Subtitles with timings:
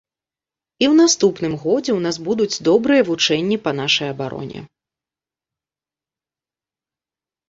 [0.81, 4.63] І ў наступным годзе ў нас будуць добрыя вучэнні па нашай абароне.